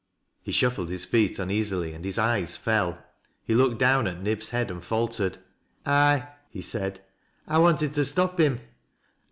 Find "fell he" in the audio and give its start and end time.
2.57-3.53